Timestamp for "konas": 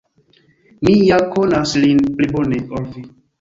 1.35-1.75